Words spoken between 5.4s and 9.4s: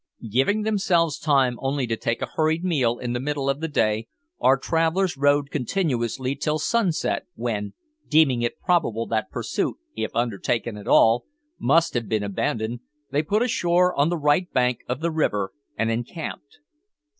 continuously till sunset when, deeming it probable that